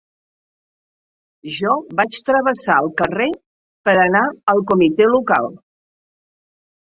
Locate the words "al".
4.53-4.63